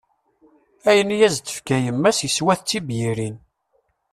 [0.89, 3.35] Ayen i as-d-tefka yemma-s, iswa-t d tibyirin.